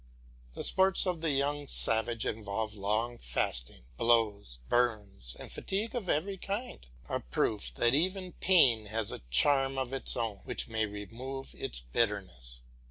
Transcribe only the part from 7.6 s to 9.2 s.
that even pain has